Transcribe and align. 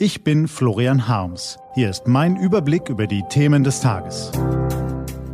Ich 0.00 0.22
bin 0.22 0.46
Florian 0.46 1.08
Harms. 1.08 1.58
Hier 1.74 1.90
ist 1.90 2.06
mein 2.06 2.36
Überblick 2.36 2.88
über 2.88 3.08
die 3.08 3.24
Themen 3.30 3.64
des 3.64 3.80
Tages. 3.80 4.30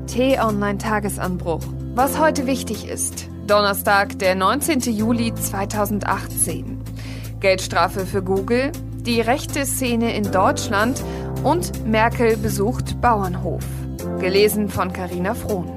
T-Online 0.06 0.78
Tagesanbruch. 0.78 1.60
Was 1.94 2.18
heute 2.18 2.46
wichtig 2.46 2.88
ist. 2.88 3.28
Donnerstag, 3.46 4.18
der 4.20 4.34
19. 4.34 4.80
Juli 4.80 5.34
2018. 5.34 6.82
Geldstrafe 7.40 8.06
für 8.06 8.22
Google, 8.22 8.72
die 9.02 9.20
rechte 9.20 9.66
Szene 9.66 10.16
in 10.16 10.32
Deutschland 10.32 11.04
und 11.42 11.86
Merkel 11.86 12.38
besucht 12.38 13.02
Bauernhof. 13.02 13.66
Gelesen 14.18 14.70
von 14.70 14.94
Carina 14.94 15.34
Frohn. 15.34 15.68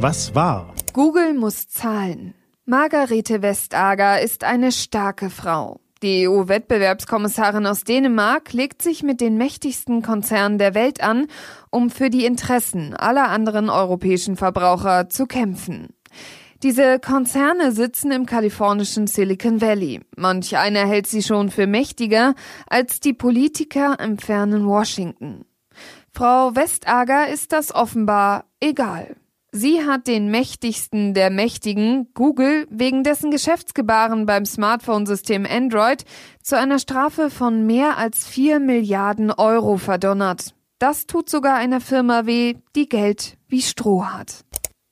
Was 0.00 0.34
war? 0.34 0.74
Google 0.92 1.34
muss 1.34 1.68
zahlen. 1.68 2.34
Margarete 2.70 3.40
Vestager 3.40 4.20
ist 4.20 4.44
eine 4.44 4.72
starke 4.72 5.30
Frau. 5.30 5.80
Die 6.02 6.28
EU-Wettbewerbskommissarin 6.28 7.64
aus 7.64 7.82
Dänemark 7.82 8.52
legt 8.52 8.82
sich 8.82 9.02
mit 9.02 9.22
den 9.22 9.38
mächtigsten 9.38 10.02
Konzernen 10.02 10.58
der 10.58 10.74
Welt 10.74 11.02
an, 11.02 11.28
um 11.70 11.88
für 11.88 12.10
die 12.10 12.26
Interessen 12.26 12.92
aller 12.92 13.30
anderen 13.30 13.70
europäischen 13.70 14.36
Verbraucher 14.36 15.08
zu 15.08 15.24
kämpfen. 15.24 15.94
Diese 16.62 16.98
Konzerne 16.98 17.72
sitzen 17.72 18.10
im 18.10 18.26
kalifornischen 18.26 19.06
Silicon 19.06 19.62
Valley. 19.62 20.02
Manch 20.14 20.58
einer 20.58 20.86
hält 20.86 21.06
sie 21.06 21.22
schon 21.22 21.48
für 21.48 21.66
mächtiger 21.66 22.34
als 22.66 23.00
die 23.00 23.14
Politiker 23.14 23.98
im 23.98 24.18
fernen 24.18 24.66
Washington. 24.66 25.46
Frau 26.12 26.54
Vestager 26.54 27.28
ist 27.28 27.52
das 27.52 27.74
offenbar 27.74 28.44
egal. 28.60 29.16
Sie 29.60 29.84
hat 29.84 30.06
den 30.06 30.30
mächtigsten 30.30 31.14
der 31.14 31.30
Mächtigen, 31.30 32.06
Google, 32.14 32.68
wegen 32.70 33.02
dessen 33.02 33.32
Geschäftsgebaren 33.32 34.24
beim 34.24 34.46
Smartphone-System 34.46 35.44
Android 35.50 36.04
zu 36.40 36.56
einer 36.56 36.78
Strafe 36.78 37.28
von 37.28 37.66
mehr 37.66 37.98
als 37.98 38.24
vier 38.24 38.60
Milliarden 38.60 39.32
Euro 39.32 39.76
verdonnert. 39.76 40.54
Das 40.78 41.06
tut 41.06 41.28
sogar 41.28 41.56
einer 41.56 41.80
Firma 41.80 42.24
weh, 42.24 42.54
die 42.76 42.88
Geld 42.88 43.36
wie 43.48 43.60
Stroh 43.60 44.04
hat. 44.04 44.44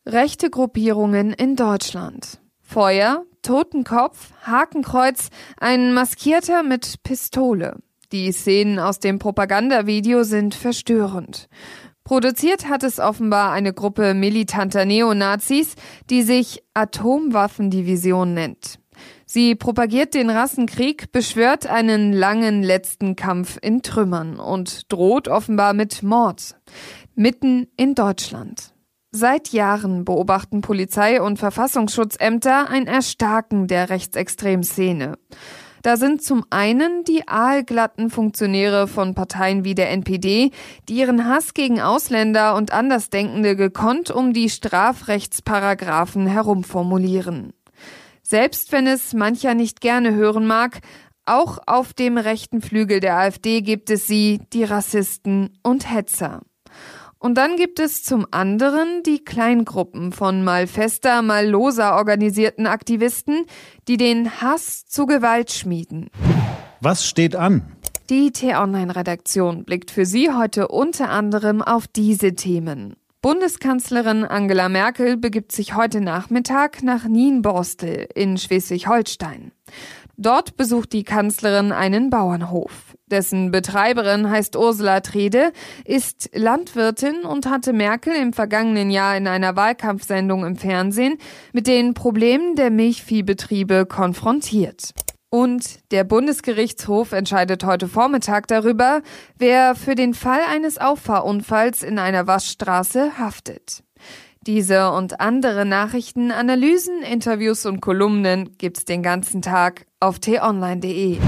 Rechte 0.05 0.51
Gruppierungen 0.51 1.33
in 1.33 1.55
Deutschland. 1.55 2.41
Feuer, 2.61 3.25
Totenkopf, 3.43 4.33
Hakenkreuz, 4.43 5.29
ein 5.61 5.95
Maskierter 5.95 6.65
mit 6.65 7.05
Pistole. 7.05 7.77
Die 8.11 8.33
Szenen 8.33 8.81
aus 8.81 8.99
dem 8.99 9.21
Propagandavideo 9.21 10.25
sind 10.25 10.57
verstörend. 10.57 11.49
Produziert 12.07 12.69
hat 12.69 12.85
es 12.85 13.01
offenbar 13.01 13.51
eine 13.51 13.73
Gruppe 13.73 14.15
militanter 14.15 14.85
Neonazis, 14.85 15.75
die 16.09 16.23
sich 16.23 16.63
Atomwaffendivision 16.73 18.33
nennt. 18.33 18.79
Sie 19.25 19.57
propagiert 19.57 20.15
den 20.15 20.31
Rassenkrieg, 20.31 21.11
beschwört 21.11 21.67
einen 21.67 22.13
langen 22.13 22.63
letzten 22.63 23.17
Kampf 23.17 23.59
in 23.61 23.83
Trümmern 23.83 24.39
und 24.39 24.93
droht 24.93 25.27
offenbar 25.27 25.75
mit 25.75 26.05
Mord. 26.05 26.55
Mitten 27.17 27.67
in 27.77 27.97
Deutschland. 27.97 28.73
Seit 29.11 29.49
Jahren 29.49 30.05
beobachten 30.05 30.61
Polizei 30.61 31.21
und 31.21 31.41
Verfassungsschutzämter 31.41 32.69
ein 32.71 32.87
Erstarken 32.87 33.67
der 33.67 33.91
rechtsextremen 33.91 34.63
Szene. 34.63 35.19
Da 35.87 35.97
sind 35.97 36.21
zum 36.21 36.45
einen 36.51 37.05
die 37.05 37.29
aalglatten 37.29 38.11
Funktionäre 38.11 38.89
von 38.89 39.15
Parteien 39.15 39.63
wie 39.63 39.77
der 39.77 39.93
NPD, 39.93 40.51
die 40.89 40.95
ihren 40.95 41.29
Hass 41.29 41.55
gegen 41.55 41.81
Ausländer 41.81 42.57
und 42.57 42.73
Andersdenkende 42.73 43.55
gekonnt 43.55 44.11
um 44.11 44.33
die 44.33 44.51
Strafrechtsparagraphen 44.51 46.27
herumformulieren. 46.27 47.53
Selbst 48.25 48.73
wenn 48.73 48.89
es 48.89 49.15
mancher 49.15 49.55
nicht 49.55 49.81
gerne 49.81 50.13
hören 50.13 50.45
mag, 50.45 50.81
auch 51.25 51.59
auf 51.67 51.95
dem 51.95 52.19
rechten 52.19 52.63
Flügel 52.63 52.99
der 52.99 53.19
AfD 53.19 53.61
gibt 53.61 53.89
es 53.89 54.09
sie, 54.09 54.41
die 54.53 54.65
Rassisten 54.65 55.57
und 55.63 55.89
Hetzer. 55.89 56.41
Und 57.19 57.37
dann 57.37 57.57
gibt 57.57 57.81
es 57.81 58.05
zum 58.05 58.27
anderen 58.31 59.03
die 59.05 59.25
Kleingruppen 59.25 60.13
von 60.13 60.45
mal 60.45 60.67
fester, 60.67 61.23
mal 61.23 61.49
loser 61.49 61.97
organisierten 61.97 62.67
Aktivisten, 62.67 63.47
die 63.89 63.97
den 63.97 64.41
Hass 64.41 64.87
zu 64.87 65.07
Gewalt 65.07 65.51
schmieden. 65.51 66.11
Was 66.81 67.07
steht 67.07 67.35
an? 67.35 67.63
Die 68.11 68.31
T-Online-Redaktion 68.31 69.65
blickt 69.65 69.91
für 69.91 70.07
Sie 70.07 70.31
heute 70.31 70.69
unter 70.69 71.11
anderem 71.11 71.63
auf 71.63 71.89
diese 71.89 72.35
Themen. 72.35 72.95
Bundeskanzlerin 73.23 74.25
Angela 74.25 74.69
Merkel 74.69 75.17
begibt 75.17 75.51
sich 75.51 75.75
heute 75.75 76.01
Nachmittag 76.01 76.85
nach 76.85 77.09
Nienborstel 77.09 78.07
in 78.15 78.39
Schleswig-Holstein. 78.39 79.51
Dort 80.17 80.57
besucht 80.57 80.93
die 80.93 81.03
Kanzlerin 81.03 81.73
einen 81.73 82.09
Bauernhof. 82.09 82.96
Dessen 83.09 83.53
Betreiberin 83.53 84.29
heißt 84.29 84.57
Ursula 84.57 84.99
Trede, 84.99 85.53
ist 85.85 86.29
Landwirtin 86.33 87.23
und 87.23 87.49
hatte 87.49 87.73
Merkel 87.73 88.15
im 88.17 88.33
vergangenen 88.33 88.91
Jahr 88.91 89.17
in 89.17 89.29
einer 89.29 89.55
Wahlkampfsendung 89.55 90.45
im 90.45 90.57
Fernsehen 90.57 91.19
mit 91.53 91.69
den 91.69 91.95
Problemen 91.95 92.57
der 92.57 92.71
Milchviehbetriebe 92.71 93.87
konfrontiert. 93.87 94.91
Und 95.29 95.81
der 95.93 96.03
Bundesgerichtshof 96.03 97.13
entscheidet 97.13 97.63
heute 97.63 97.87
Vormittag 97.87 98.49
darüber, 98.49 99.03
wer 99.39 99.77
für 99.77 99.95
den 99.95 100.13
Fall 100.13 100.41
eines 100.51 100.79
Auffahrunfalls 100.79 101.85
in 101.85 102.01
einer 102.01 102.27
Waschstraße 102.27 103.19
haftet. 103.19 103.85
Diese 104.47 104.91
und 104.91 105.21
andere 105.21 105.65
Nachrichten, 105.65 106.33
Analysen, 106.33 107.03
Interviews 107.03 107.67
und 107.67 107.81
Kolumnen 107.81 108.57
gibt's 108.59 108.85
den 108.85 109.03
ganzen 109.03 109.43
Tag 109.43 109.87
auf 110.01 110.19
t-online.de. 110.19 111.19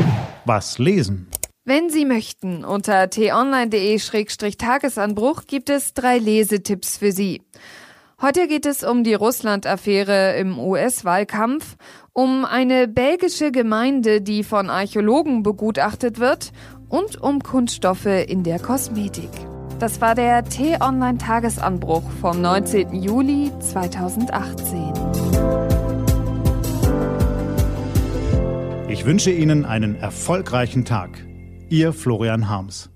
Was 0.45 0.79
lesen? 0.79 1.29
Wenn 1.69 1.89
Sie 1.91 2.07
möchten, 2.07 2.65
unter 2.65 3.11
t-online.de-tagesanbruch 3.11 5.43
gibt 5.47 5.69
es 5.69 5.93
drei 5.93 6.17
Lesetipps 6.17 6.97
für 6.97 7.13
Sie. 7.13 7.43
Heute 8.23 8.49
geht 8.49 8.65
es 8.65 8.85
um 8.85 9.05
die 9.05 9.13
Russland-Affäre 9.13 10.39
im 10.39 10.59
US-Wahlkampf, 10.59 11.77
um 12.15 12.47
eine 12.47 12.89
belgische 12.89 13.53
Gemeinde, 13.53 14.23
die 14.23 14.45
von 14.45 14.71
Archäologen 14.71 15.43
begutachtet 15.43 16.19
wird 16.19 16.53
und 16.89 17.21
um 17.21 17.43
Kunststoffe 17.43 18.07
in 18.07 18.45
der 18.45 18.61
Kosmetik. 18.61 19.29
Das 19.79 20.01
war 20.01 20.15
der 20.15 20.45
T-Online-Tagesanbruch 20.45 22.11
vom 22.23 22.41
19. 22.41 22.95
Juli 22.95 23.53
2018. 23.61 24.95
Ich 28.89 29.05
wünsche 29.05 29.31
Ihnen 29.31 29.67
einen 29.67 29.97
erfolgreichen 29.97 30.87
Tag. 30.87 31.28
Ihr 31.71 31.93
Florian 31.93 32.49
Harms. 32.49 32.89